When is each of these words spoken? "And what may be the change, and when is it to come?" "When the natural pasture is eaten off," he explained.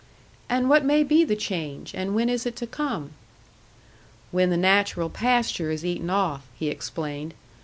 "And 0.49 0.67
what 0.67 0.83
may 0.83 1.03
be 1.03 1.23
the 1.23 1.35
change, 1.35 1.93
and 1.93 2.15
when 2.15 2.27
is 2.27 2.47
it 2.47 2.55
to 2.55 2.65
come?" 2.65 3.11
"When 4.31 4.49
the 4.49 4.57
natural 4.57 5.11
pasture 5.11 5.69
is 5.69 5.85
eaten 5.85 6.09
off," 6.09 6.47
he 6.57 6.69
explained. 6.69 7.35